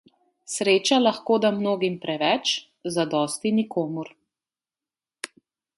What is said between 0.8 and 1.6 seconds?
lahko da